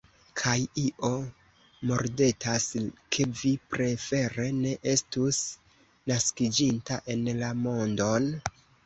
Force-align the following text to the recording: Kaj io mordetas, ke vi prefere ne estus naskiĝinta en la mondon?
Kaj 0.39 0.51
io 0.83 1.09
mordetas, 1.89 2.65
ke 3.15 3.27
vi 3.41 3.51
prefere 3.73 4.47
ne 4.63 4.71
estus 4.95 5.43
naskiĝinta 6.13 6.99
en 7.17 7.29
la 7.43 7.53
mondon? 7.61 8.27